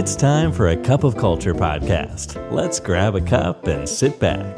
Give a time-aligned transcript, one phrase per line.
[0.00, 2.28] It's time for a cup of culture podcast.
[2.58, 4.52] Let's grab a cup and sit back.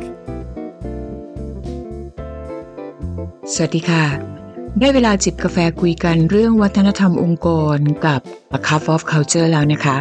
[3.52, 4.04] สวัสดีค่ะ
[4.80, 8.20] ได้เวลาจิบกาแฟคุยกันเรื่องวัฒนธรรมองค์กรกับ
[8.56, 9.98] A Cup of Culture แล้วนะคะ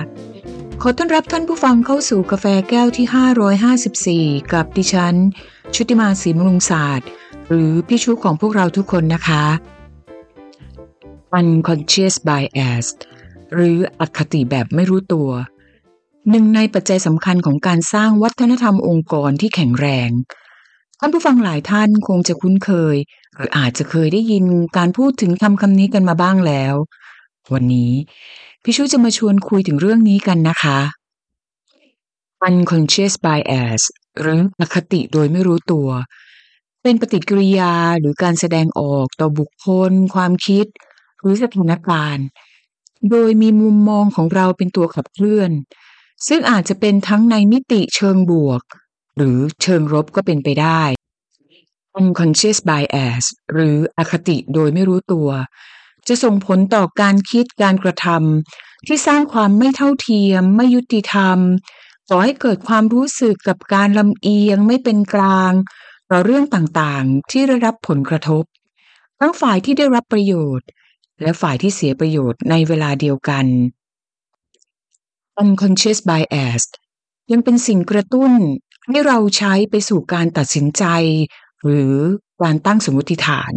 [0.81, 5.15] ขอต้อนรับท่านผู้ฟังเข้าสู่กาแฟแก้วที่ 554 กับดิฉัน
[5.75, 7.07] ชุติมาศรีมรุงศาสตร์
[7.49, 9.43] หรือพี่ชูของพวกเราทุกคนนะคะ
[11.37, 12.87] Unconscious Bias
[13.53, 15.29] หรืออคติแบบไม่รู้ตัว
[16.29, 20.09] หนึ่งในปัจจัยสำคัญของการสร้างวัฒนธรรมองค์กรที่แข็งแรง
[20.99, 22.95] ท่านผู้ฟังหลายท่านคงจะคุ้นเคย
[23.35, 24.45] หรืออาจจะเคยได้ยิน
[24.77, 26.73] การพูดถึงคำคำนี้กันมาบ้างแล้ว
[27.53, 27.91] วันนี้
[28.63, 30.79] พี่ชูจะมาชวนคุยถึงเรื่องนี้กันนะคะ
[32.47, 33.81] unconscious bias
[34.21, 35.89] หรืออคติโดยไม่รู้ตัว
[36.81, 40.65] เป็นปฏิกิริยาหรือการแสดงออกต่อบุคคล ความคิด
[41.19, 42.27] หรือสถานการณ์
[43.11, 45.51] โดยมีมุมมองของเราเป็นตัวขับเคลื่อน
[46.27, 48.63] ซึ่งอาจจะเป็นทั้งในมิติเชิงบวก
[49.17, 50.81] หรือเชิงลบก็เป็นไปได้
[51.99, 55.29] unconscious bias หรืออคติโดยไม่รู้ตัว
[56.07, 61.37] จะส่งผลต่อการคิดการกระทำที่สร้างความไม่เท่าเทียม ไม่ยุติธรรม
[62.09, 65.53] ก่อให้เกิดความรู้สึกกับการลำเอียงไม่เป็นกลาง
[66.11, 68.43] ต่อเรื่องต่างๆ ที่ได้รับผลกระทบ
[69.19, 70.67] ทั้งฝ่ายที่ได้รับประโยชน์
[71.21, 73.45] และฝ่ายที่เสียประโยชน์ในเวลาเดียวกัน
[75.41, 76.63] unconscious bias
[77.31, 78.31] ยังเป็นสิ่งกระตุ้น
[78.89, 80.83] ให้เราใช้ไปสู่การตัดสินใจ
[81.63, 81.95] หรือ
[82.41, 83.53] การตั้งสมมติฐาน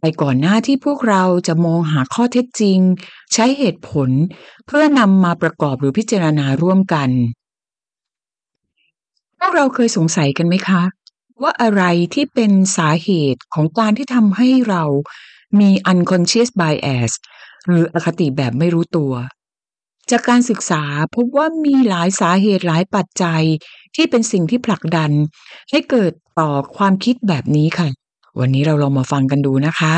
[0.00, 2.78] ไปก่อนหน้าที่พวกเราจะมองหาข้อเท็จจริง
[3.32, 4.10] ใช้เหตุผล
[4.66, 7.10] เพื่อนำมาประกอบหรือพิจารณาร่วมกัน
[9.38, 10.82] พวกเราเคยสงสัยกันไหมคะ
[11.42, 11.82] ว่าอะไร
[12.14, 14.84] ที่เป็นสาเหตุของการที่ทำให้เรา
[15.60, 17.12] มี unconscious bias
[17.66, 19.12] หรืออคติแบบไม่รู้ตัว
[20.10, 20.82] จากการศึกษา
[21.16, 23.42] พบว่ามีหลายสาเหตุหลายปัจจัย
[23.94, 25.10] ที่เป็นสิ่งที่ผลักดัน
[25.70, 27.88] ให้เกิดต่อความคิดแบบนี้ค่ะ
[28.38, 29.94] วันนี้เราลองมาฟังกันดูนะคะ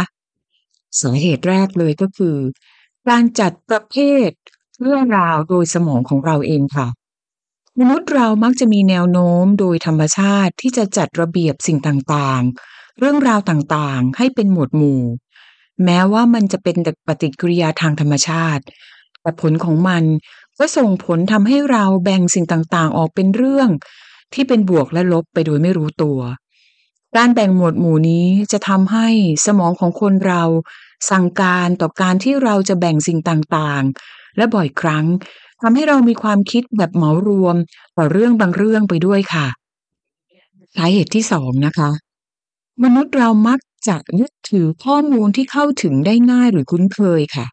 [1.00, 2.36] สาเหตุแรกเลยก็คือ
[3.08, 3.96] การจัดประเภ
[4.28, 4.30] ท
[4.82, 6.86] เรื่องราวโดยสมองของเราเองค่ะ
[7.80, 15.02] มนุษย์เรามักจะมีแนวโน้มโดยธรรมชาติที่จะจัดระเบียบสิ่งต่างๆ เรื่องราวต่างๆ ให้เป็นหมวดหมู่
[15.84, 16.76] แม้ว่ามันจะเป็น
[17.06, 18.64] ปฏิกิริยาทางธรรมชาติ
[19.20, 20.04] แต่ผลของมัน
[20.58, 23.68] ก็ส่งผลทำให้เราแบ่งสิ่งต่างๆ ออกเป็นเรื่อง
[24.34, 26.18] ที่เป็นบวกและลบไปโดยไม่รู้ตัว
[27.16, 29.08] การแบ่งหมวดหมู่นี้จะทำให้
[29.46, 30.42] สมองของคนเรา
[31.10, 35.06] สั่งการต่อการที่เราจะแบ่งสิ่งต่างๆ และบ่อยครั้ง
[35.60, 37.56] ทำให้เรามีความคิดแบบเหมารวม
[37.96, 39.46] ต่อเรื่องบางเรื่องไปด้วยค่ะ
[40.76, 41.90] สาเหตุที่สองนะคะ
[42.84, 43.58] มนุษย์เรามัก
[43.88, 47.46] จะยึดถือข้อมูลที่เข้าถึงได้ง่ายหรือคุ้นเคยค่ะ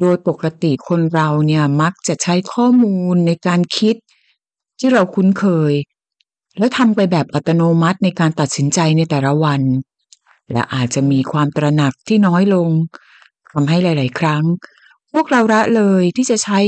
[0.00, 3.96] โดยปกติคนเราเนี่ยมักจะใช้ข้อมูลในการคิด
[4.78, 5.72] ที่เราคุ้นเคย
[6.58, 9.62] แล้วทำไปแบบอัตโนมัติในการตัดสินใจในแต่ละวัน
[10.52, 12.70] และอาจจะมีความตระหนักที่น้อยลง
[13.52, 14.44] ทำให้หลาย ๆ ครั้ง
[15.12, 16.60] พวกเราละเลยที่จะใช้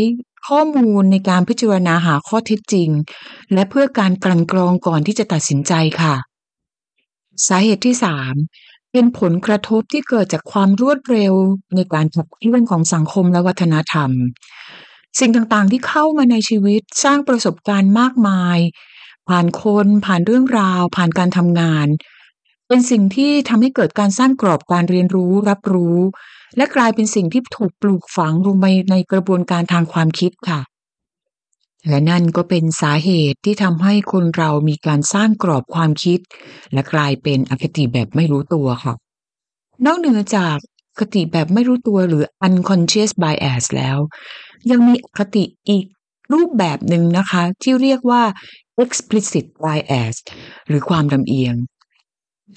[0.49, 2.89] ข้อมูลในการพิจารณาหาข้อเท็จจริง
[3.53, 6.15] และเพื่อการกลั่นกรองก่อนที่จะตัดสินใจค่ะ
[7.49, 8.35] สาเหตุที่สาม
[8.93, 11.35] เป็นผลกระทบที่เกิดจากความรวดเร็ว
[11.75, 14.11] ในการขับเคลื่อนของสังคมและวัฒนธรรม
[15.19, 18.59] สิ่งต่างๆที่เข้ามาในชีวิตสร้างประสบการณ์มากมาย
[19.29, 21.87] ผ่านคนผ่านเรื่องราว ผ่านการทำงาน
[22.69, 25.99] เป็นสิ่งที่ทำให้เกิดการสร้างกรอบการเรียนรู้รับรู้
[26.57, 30.61] และกลายเป็นสิ่งที่ถูกปลูกฝังลงไปในกระบวนการทางความคิดค่ะ
[31.89, 36.21] และนั่นก็เป็นสาเหตุที่ทำให้คนเรามีการสร้างกรอบความคิด
[36.73, 38.95] และกลายเป็นอคติแบบไม่รู้ตัวค่ะ
[39.85, 40.57] นอกเหนือจาก
[40.99, 43.99] คติแบบไม่รู้ตัวหรือ unconscious bias แล้ว
[44.71, 45.85] ยังมีอคติอีก
[46.33, 48.23] รูปแบบหนึ่งนะคะ ที่เรียกว่า
[48.83, 50.15] explicit bias
[50.67, 51.55] หรือความลำเอียง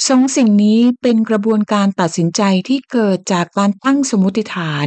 [0.07, 4.85] สองสิ่งนี้เป็นกระบวนการตัดสินใจที่เกิดจากการตั้งสมมติฐาน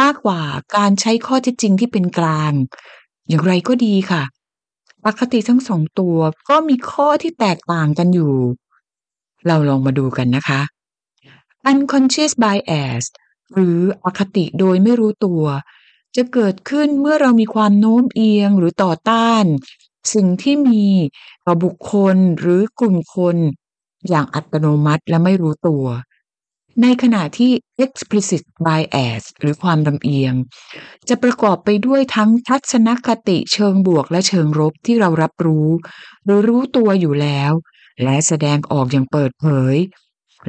[0.00, 0.42] มากกว่า
[0.76, 2.52] การใช้ข้อเท็จจริงที่เป็นกลาง
[3.28, 4.22] อย่างไรก็ดีค่ะ
[5.06, 6.18] อคติทั้งสองตัว
[6.48, 8.34] ก็มีข้อที่แตกต่างกันอยู่
[9.46, 10.60] เราลองมาดูกันนะคะ
[11.70, 13.04] unconscious bias
[13.54, 15.42] หรืออคติโดยไม่รู้ตัว
[16.16, 19.44] จะเกิดขึ้นเมื่อเรามีความโน้มเอียงหรือต่อต้าน
[20.14, 20.84] สิ่งที่มี
[21.46, 23.36] ต่อบุคคลหรือกลุ่มคน
[24.08, 25.84] อย่างอัตโนมัติและไม่รู้ตัว
[26.82, 27.52] ในขณะที่
[27.84, 30.34] explicit bias หรือความลำเอียง
[31.08, 35.68] จะประกอบไปด้วยทั้งทัศนคติเชิงบวกและเชิงลบที่เรารับรู้
[36.24, 37.52] หรือรู้ตัวอยู่แล้ว
[38.02, 39.76] และแสดงออกอย่างเปิดเผย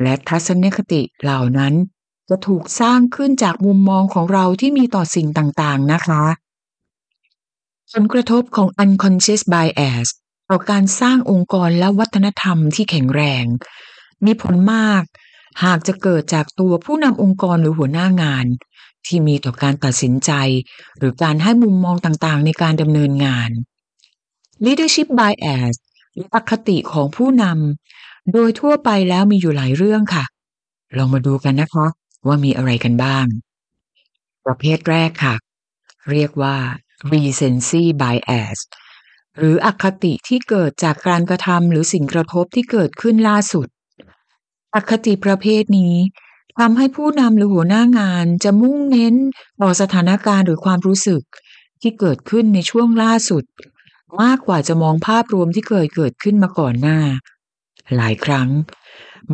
[0.01, 1.73] และทัศนคติเหล่านั้น
[2.29, 6.23] จะถูกสร้างขึ้นจากมุมมองของเราที่มีต่อสิ่งต่างๆนะคะ
[7.91, 10.07] ผลกระทบของ unconscious bias
[10.49, 13.45] ต่อการสร้างองค์กรและวัฒนธรรมที่แข็งแรง
[14.25, 15.03] มีผลมาก
[15.63, 18.45] หากจะเกิดจากตัวผู้นำองค์กรหรือหัวหน้างาน
[19.05, 20.31] ที่มีต่อการตัดสินใจ
[20.97, 23.49] หรือการให้มุมมองต่างๆ ในการดำเนินงาน
[24.65, 25.73] leadership bias
[26.13, 30.25] หรืออคติของผู้นำโดยทั่วไปแล้วมีอยู่หลายเรื่องค่ะ
[30.97, 31.87] ลองมาดูกันนะคะ
[32.27, 33.25] ว่ามีอะไรกันบ้าง
[34.45, 35.35] ประเภทแรกค่ะ
[36.11, 36.57] เรียกว่า
[37.11, 38.57] recency bias
[39.37, 43.67] หรืออคติที่เกิดจากการกระทำหรือสิ่งกระทบที่เกิดขึ้นล่าสุด
[44.75, 45.95] อคติประเภทนี้
[46.59, 49.15] ทำให้ผู้นำหรือหัวหน้างานจะมุ่งเน้น
[49.61, 51.21] ต่อสถานการณ์หรือความรู้สึก
[51.81, 53.43] ที่เกิดขึ้นในช่วงล่าสุด
[54.21, 56.99] มากกว่าจะมองภาพรวมที่เคยเกิดขึ้นมาก่อนหน้า
[57.95, 58.49] หลายครั้ง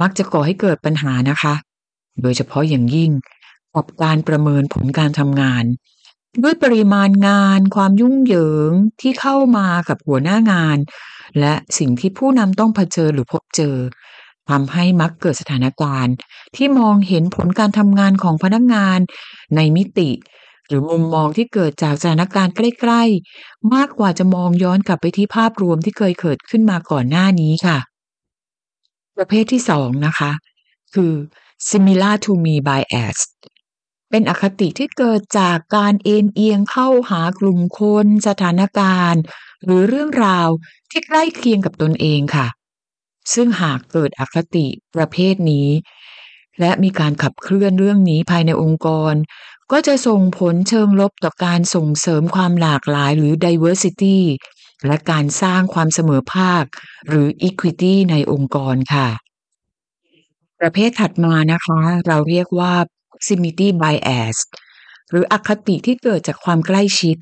[0.01, 1.55] มักจะก่อให้เกิดปัญหานะคะ
[2.21, 3.11] โดยเฉพาะอย่างยิ่ง
[3.75, 5.63] กับการประเมินผลการทำงาน
[6.43, 8.71] ด้วยปริมาณงาน ความยุ่งเหยิง
[9.01, 10.77] ที่เข้ามากับหัวหน้างาน
[11.39, 13.75] และสิ่งที่ผู้นำต้องเผชิญหรือพบเจอ
[14.49, 16.15] ทำให้มักเกิดสถานการณ์
[16.55, 18.99] ที่มองเห็นผลการทำงานของพนักงาน
[19.55, 20.09] ในมิติ
[20.67, 23.03] หรือมุมมองที่เกิดจากสถานการณ์ใกล้
[23.37, 27.77] ๆ มากกว่าจะมองย้อนกลับไปที่ภาพรวมที่เคยเกิดขึ้นมาก่อนหน้านี้ค่ะ
[29.17, 30.31] ประเภทที่สองนะคะ
[30.95, 31.13] คือ
[31.69, 33.17] similar to me bias
[34.09, 39.21] เป็นอคติที่เกิดจากการเอ็นเอียงเข้าหากลุ่มคน สถานการณ์
[39.63, 40.47] หรือเรื่องราว
[40.91, 42.47] ที่ใกล้เคียงกับตนเองค่ะ
[43.33, 45.69] ซึ่งหากเกิดอคติประเภทนี้
[46.59, 49.13] และมีการขับเคลื่อนเรื่องนี้ภายในองค์กร
[49.71, 54.17] ก็จะส่งผลเชิงลบต่อการส่งเสริมความหลากหลายหรือ diversity
[54.85, 56.63] และการสร้างความเสมอภาค
[57.07, 59.09] หรือ equity ในองค์กรค่ะ
[60.61, 62.73] ประเภทถัดมานะคะ เราเรียกว่า
[63.09, 64.37] proximity bias
[65.09, 67.17] หรืออคติที่เกิดจากความใกล้ชิด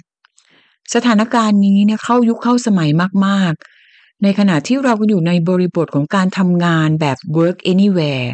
[0.93, 2.89] สถานการณ์นี้เนี่ยเข้ายุคเข้าสมัย
[3.25, 3.80] มากๆ
[4.23, 8.27] ในขณะที่เราอยู่ในบริบทของการทำงานแบบ work anywhere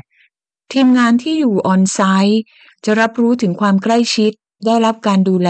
[0.73, 2.37] ทีมงานที่อยู่ on site
[2.85, 4.31] จะรับรู้ถึงความใกล้ชิด
[4.65, 5.49] ได้รับการดูแล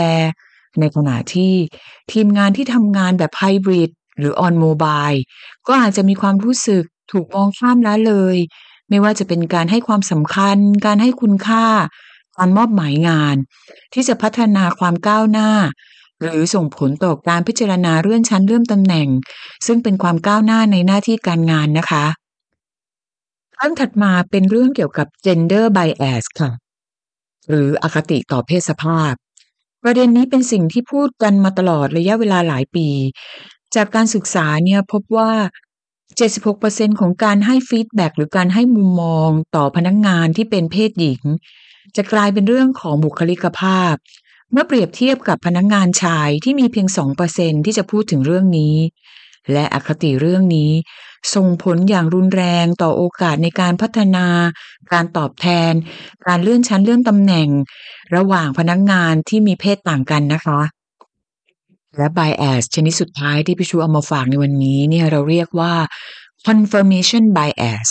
[0.80, 1.54] ในขณะที่
[2.12, 5.19] ทีมงานที่ทำงานแบบไฮบริดหรือ on mobile
[5.68, 8.38] ก็อาจจะมีความรู้สึกถูกมองข้ามละเลย
[8.90, 11.66] ไม่ว่าจะเป็นการให้ความสำคัญ การให้คุณค่า
[12.38, 13.36] การมอบหมายงาน
[13.94, 15.50] ที่จะพัฒนาความก้าวหน้า
[16.22, 19.08] หรือส่งผลต่อการพิจารณาเลื่อนชั้นเลื่อนตำแหน่ง
[19.66, 22.06] ซึ่งเป็นความก้าวหน้าในหน้าที่การงานนะคะ
[23.58, 26.52] ขั้นถัดมาเป็นเรื่องเกี่ยวกับ gender bias ค่ะ
[27.50, 29.14] หรืออคติต่อเพศสภาพ
[29.84, 32.88] ประเด็นนี้เป็นสิ่งที่พูดกันมาตลอดระยะเวลาหลายปี
[33.75, 35.31] จากการศึกษาเนี่ยพบว่า
[36.19, 41.22] 76%ของการให้ฟีดแบ็หรือการให้มุมมองต่อพนักงงานที่เป็นเพศหญิง
[41.96, 43.94] จะกลายเป็นเรื่องของบุคลิกภาพ
[44.52, 46.88] เมื่อเปรียบเทียบกับพนักงงานชายที่มีเพียง
[47.28, 48.76] 2%ที่จะพูดถึงเรื่องนี้
[49.52, 50.72] และอคติเรื่องนี้
[51.36, 54.28] ส่งผลอย่างรุนแรงต่อโอกาสในการพัฒนา
[54.92, 55.74] การตอบแทน
[56.28, 57.50] การเลื่อนชั้นเลื่อนตำแหน่ง
[58.16, 60.60] ระหว่างพนักงานที่มีเพศต่างกันนะคะ
[61.98, 65.74] และ bias ชนิดสุดท้ายที่พี่ชูเอามาฝากในวันนี้เนี่ยเราเรียกว่า
[66.48, 67.90] confirmation bias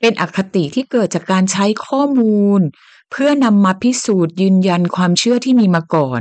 [0.00, 2.60] เป็นอคติที่เกิดจากการใช้ข้อมูล
[3.10, 6.20] เพื่อนำมาพิสูจน์ยืนยันความเชื่อที่มีมาก่อน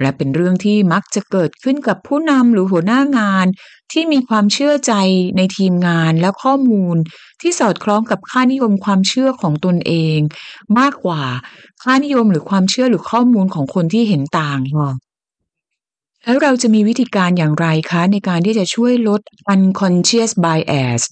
[0.00, 3.46] และเป็นเรื่องที่มักจะเกิดขึ้นกับผู้นำหรือหัวหน้างาน
[3.92, 4.92] ที่มีความเชื่อใจ
[5.36, 6.96] ในทีมงานและข้อมูล
[7.40, 10.18] ที่สอดคล้องกับค่านิยมความเชื่อของตนเอง
[10.78, 11.22] มากกว่า
[11.82, 15.09] ค่านิยมหรือความเชื่อหรือข้อมูลของคนที่เห็นต่างค่ะ
[16.24, 19.20] แล้วเราจะมีวิธีการอย่างไรคะในการที่จะช่วยลด
[19.54, 21.02] unconscious bias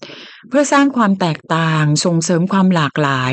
[0.49, 3.33] เพื่อสร้างความแตกต่างส่งเสริมความหลากหลาย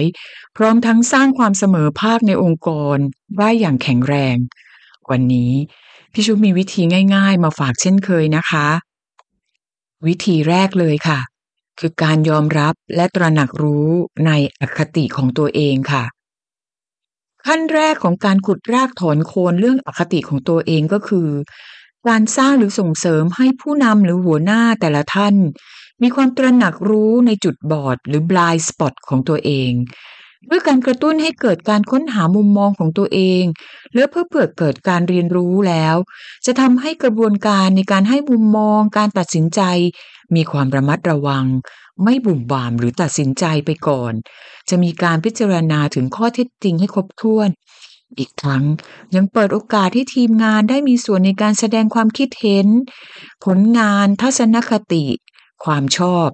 [0.58, 2.98] พร้อมทั้งสร้างความเสมอภาคในองค์กร
[3.38, 4.38] ได้อย่างแข็งแรง
[5.10, 5.54] วันนี้
[6.14, 6.82] พี่ชุบมีวิธี
[7.16, 8.68] ง่าย ๆ มาฝากเช่นเคยนะคะ
[10.08, 11.20] วิธีแรกเลยค่ะ
[11.80, 13.88] คือการยอมรับและตระหนักรู้
[14.26, 16.04] ในอคติของตัวเองค่ะ
[17.48, 21.30] ขั้นแรกของการขุดรากถอนโคนเรื่องอคติของตัวเองก็คือ
[22.08, 25.36] การสร้างหรือส่งเสริมให้ผู้นำหรือหัวหน้าแต่ละท่าน
[26.02, 29.72] มีความตระหนักรู้ในจุดบอดหรือ blind spot ของตัวเอง
[30.50, 33.44] ด้วยการกระตุ้นให้เกิดการค้นหามุมมองของตัวเอง
[33.96, 35.96] และเพื่อเปิดเกิดการเรียนรู้แล้ว
[36.46, 39.62] จะทำให้กระบวนการในการให้มุมมองการตัดสินใจ
[40.36, 41.46] มีความระมัดระวัง
[42.04, 44.14] ไม่บุ่มบ่ามหรือตัดสินใจไปก่อน
[44.70, 47.50] จะมีการพิจารณาถึงข้อเท็จจริงให้ครบถ้วน
[48.18, 48.64] อีกทั้ง
[49.16, 52.68] ยังเปิดโอกาสให้ทีมงานได้มีส่วนในการแสดงความคิดเห็น
[53.46, 55.06] ผลงานทัศนคติ
[55.66, 56.28] ความชอบ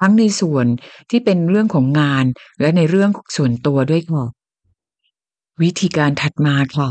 [0.00, 0.66] ทั้งในส่วน
[1.10, 2.24] ที่เป็นเรื่องของงาน
[2.60, 4.24] และในเรื่องส่วนตัวด้วยค่ะ
[5.62, 6.88] วิธีการถัดมาค่ะ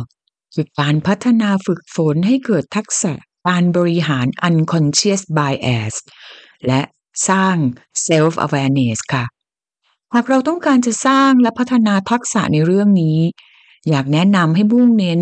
[0.53, 3.13] คือการพัฒนาฝึกฝนให้เกิดทักษะ
[3.47, 5.95] การบริหาร unconscious bias
[6.67, 6.81] และ
[7.27, 7.55] สร้าง
[8.07, 9.25] self awareness ค่ะ
[10.13, 13.19] หากเราต้องการจะสร้างและพัฒนาทักษะในเรื่องนี้
[13.89, 15.21] อยากแนะนำให้มุ่งเน้น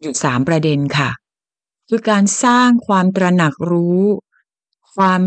[0.00, 1.10] อยู่สามประเด็นค่ะ
[1.88, 4.02] คือการสร้างความตระหนักรู้
[4.94, 5.20] ความ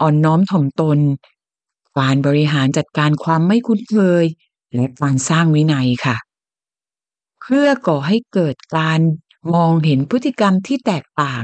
[0.00, 0.98] อ่อนน้อมถ่อมตน
[1.98, 4.24] การบริหารจัดการความไม่คุ้นเคย
[4.74, 6.16] และการสร้างวินัยค่ะ
[7.42, 9.00] เพื่อก่อให้เกิดการ
[9.54, 11.42] มองเห็นพฤติกรรมที่แตกต่าง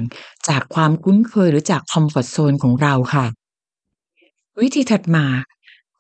[0.48, 3.26] จากความคุ้นเคยหรือจาก comfort zone ของเราค่ะ
[4.60, 5.26] วิธีถัดมา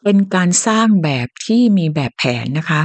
[0.02, 2.82] เป็นการสร้างแบบที่มีแบบแผนนะคะ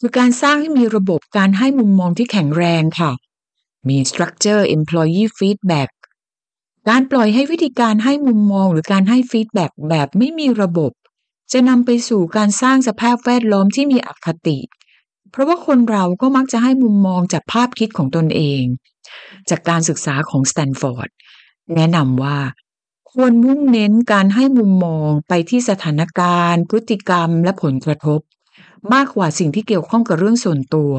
[0.00, 3.10] คือการสร้างให้มีระบบการให้มุมมองที่แข็งแรงค่ะ
[3.88, 5.90] มี structure employee feedback
[6.88, 10.92] การปล่อยให้วิธีการให้มุมมองหรือการให้ feedback แบบไม่มีระบบ
[11.52, 14.58] จะนำไปสู่การสร้างสภาพแวดล้อมที่มีอคติ
[15.30, 18.62] เพราะว่าคนเราก็มักจะให้มุมมองจากภาพคิดของตนเอง
[19.50, 21.08] จากการศึกษาของสแตนฟอร์ด
[21.74, 22.36] แนะนำว่า
[23.20, 28.20] ควรมุ่งเน้นการให้มุมมองไปที่สถานการณ์ พฤติกรรมและผลกระทบ
[28.92, 30.94] มากกว่าสิ่งที่เกี่ยวข้องกับเรื่องส่วนตัว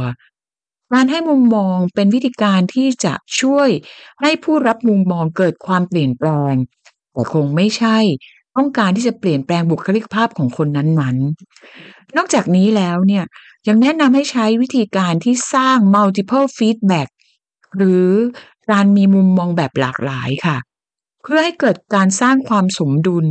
[0.94, 3.70] การให้มุมมองเป็นวิธีการที่จะช่วย
[4.22, 6.54] ให้ผู้รับมุมมองเกิดความเปลี่ยนแปลง
[7.14, 7.98] แต่คงไม่ใช่
[8.56, 13.24] ต้องการที่จะเปลี่ยนแปลงบุคลิกภาพของคนนั้นๆ นอกจากนี้แล้วเนี่ย
[13.68, 17.10] ยังแนะนำให้ใช้วิธีการที่สร้าง multiple feedback
[17.78, 18.10] หรือ
[18.72, 20.58] การมีมุมมองแบบหลากหลายค่ะ
[21.22, 23.28] เพื่อให้เกิดการสร้างความสมดุล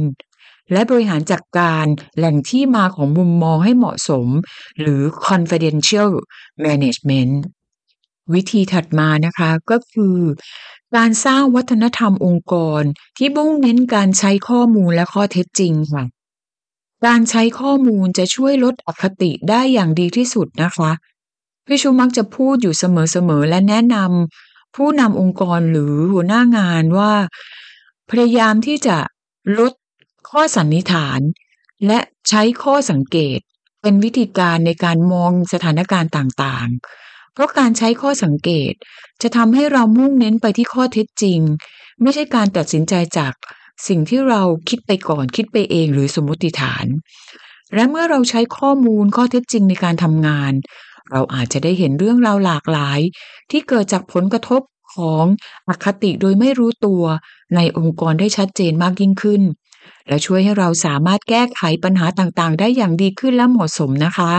[0.73, 1.85] และบริหารจัดการ
[2.17, 4.27] แหล่งที่มาของมุมมองให้เหมาะสม
[4.81, 6.11] หรือ confidential
[6.65, 7.35] management
[8.35, 10.17] วิธีถัดมานะคะก็คือ
[10.97, 12.83] การสร้างวัฒนธรรมองค์กร
[13.17, 16.05] ที่มุ่งเน้นการใช้ข้อมูลและข้อเท็จจริงค่ะ
[17.07, 20.91] การใช้ข้อมูลจะช่วยลดอคติได้อย่างดีที่สุดนะคะ
[21.67, 27.13] พี่ชูมักจะพูดอยู่เสมอๆและแนะนำผู้นำองค์กรหรือหัวหน้างานว่า
[28.11, 28.97] พยายามที่จะ
[29.59, 29.73] ลด
[30.31, 31.21] ข้อสันนิษฐาน
[31.87, 33.39] และใช้ข้อสังเกต
[33.83, 38.73] เป็นวิธีการในการมองสถานการณ์ต่างๆ เพราะการใช้ข้อสังเกต
[39.23, 41.41] จะทำให้เรามุ่งเน้นไปที่ข้อเท็จจริง
[42.03, 43.33] ไม่ใช่การตัดสินใจจาก
[43.89, 46.87] สิ่งที่เราคิดไปก่อนคิดไปเองหรือสมมติฐาน
[47.75, 50.53] และเมื่อเราใช้ข้อมูลข้อเท็จจริงในการทำงาน
[51.13, 53.01] เราอาจจะได้เห็นเรื่องราวหลากหลาย
[53.51, 54.63] ที่เกิดจากผลกระทบ
[54.95, 55.25] ของ
[55.69, 57.03] อคติโดยไม่รู้ตัว
[57.57, 59.43] ในองค์กรได้ชัดเจนมากยิ่งขึ้น
[60.09, 64.33] และช่วยให้เราสามารถแก้ไขปัญหาต่างๆ ได้อย่างดีขึ้นและเหมาะสมนะคะ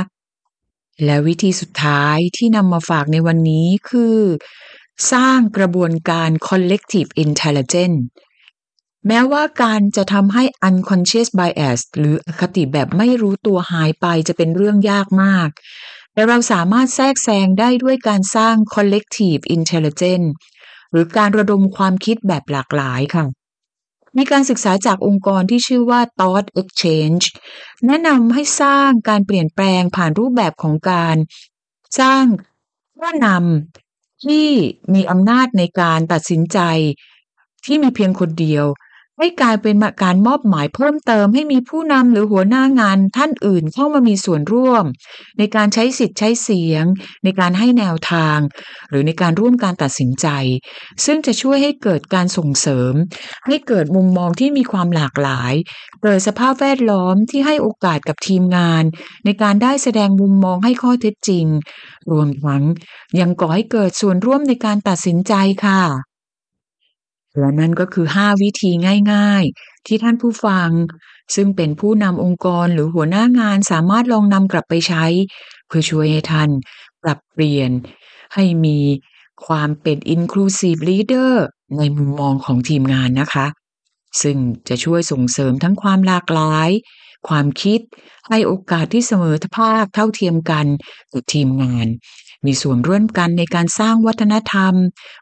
[1.06, 4.18] และวิธีสุดท้ายที่นำมาฝากในวันนี้คือ
[5.12, 8.00] สร้างกระบวนการ collective intelligence
[9.08, 15.50] แม้ว่าการจะทำให้ unconscious bias หรืออคติแบบไม่รู้ตัวหายไปจะเป็นเรื่องยากมาก
[16.20, 20.30] แต่เราสามารถแทรกแซงได้ด้วยการสร้าง collective intelligence
[20.92, 23.26] หรือการระดมความคิดแบบหลากหลายค่ะ
[24.18, 27.24] มีการศึกษาจากองค์กรที่ชื่อว่า Thought Exchange
[27.86, 31.16] แนะนำให้สร้างการเปลี่ยนแปลงผ่านรูปแบบของการ
[32.00, 32.24] สร้าง
[32.98, 34.48] ผู้นำที่
[34.94, 36.60] มีอำนาจในการตัดสินใจ
[37.66, 38.66] ที่มีเพียงคนเดียว
[39.20, 44.84] ให้กลายเป็นการมอบหมายเพิ่มเติมให้มีผู้นำหรือหัวหน้างานท่านอื่นเข้ามามีส่วนร่วม
[45.38, 46.84] ในการใช้สิทธิ์ใช้เสียง
[47.24, 48.38] ในการให้แนวทาง
[48.90, 50.28] หรือในการร่วมการตัดสินใจ
[51.06, 52.94] ซึ่งจะช่วยให้เกิดการส่งเสริม
[53.48, 55.54] ให้เกิดมุมมองที่มีความหลากหลาย
[56.04, 58.84] เกิดสภาพแวดล้อมที่ให้โอกาสกับทีมงาน
[59.26, 61.46] ในการได้แสดงมุมมองให้ข้อเท็จจริง
[62.12, 62.64] รวมทั้ง
[63.20, 65.34] ยังก่อให้เกิดส่วนร่วมในการตัดสินใจ
[65.66, 66.09] ค่ะ
[67.38, 68.72] และนั่นก็คือ 5 วิธี
[69.14, 70.70] ง่าย ๆ ที่ท่านผู้ฟัง
[71.36, 75.06] ซึ่งเป็นผู้นำองค์กรหรือหัวหน้างานสามารถลองนำกลับไปใช้
[75.68, 76.50] เพื่อช่วยให้ท่าน
[77.04, 77.72] ปรับเปลี่ยน
[78.34, 78.80] ให้มี
[79.46, 81.32] ความเป็น inclusive leader
[81.78, 83.48] ในมุมมองของทีมงานนะคะ
[84.22, 86.70] ซึ่งจะช่วยส่งเสริมทั้งความหลากหลาย
[87.28, 87.80] ความคิด
[88.28, 90.66] ให้โอกาสที่เสมอภาคเท่าเทียมกัน
[91.14, 91.88] กับทีมงาน
[92.46, 94.74] มีส่วนร่วมกันในการสร้างวัฒนธรรม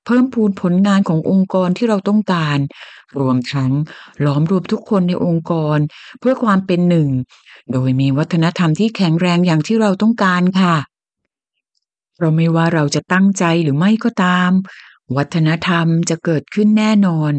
[0.06, 2.58] เพิ่มพูนผลงานขององค์กรที่เราต้องการ
[3.20, 3.72] รวมทั้ง
[4.26, 5.78] ล้อมรวมทุกคนในองค์กร
[6.20, 7.10] เพื่อความเป็นหนึ่ง
[7.72, 10.76] โดยมีวัฒนธรรมที่แข็งแรงอย่างที่เราต้องการค่ะ
[12.20, 14.52] เราไม่ว่าเราจะตั้งใจหรือไม่ก็ตาม
[15.18, 17.34] วัฒนธรรมจะเกิดขึ้นแน่นอน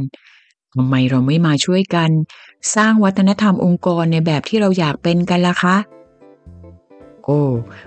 [0.75, 2.11] ทำไมเราไม่มาช่วยกัน
[2.75, 5.77] สร้างวัฒนธรรมองค์กรในแบบที่เราอยากเป็นกันล่ะคะ
[7.29, 7.43] โอ้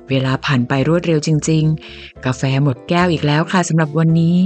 [0.09, 1.63] เวลาผ่านไปรวดเร็วจริง
[1.95, 4.37] ๆ กาแฟหมดแก้วอีกแล้วค่ะสำหรับวันนี้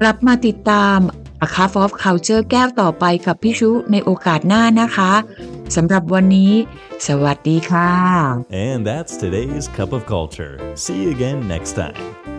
[0.00, 0.98] กลับมาติดตาม
[1.44, 5.12] A Cup of Culture แก้วต่อไปกับพี่ชุในโอกาสหน้านะคะ
[5.76, 6.52] สำหรับวันนี้
[7.06, 7.90] สวัสดีค่ะ
[8.66, 10.54] And that's today's Cup of Culture.
[10.84, 12.35] See you again next time.